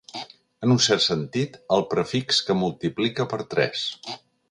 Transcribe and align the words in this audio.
En 0.67 0.73
un 0.75 0.79
cert 0.85 1.03
sentit, 1.09 1.61
el 1.77 1.85
prefix 1.93 2.43
que 2.49 2.59
multiplica 2.65 3.31
per 3.35 3.43
tres. 3.57 3.89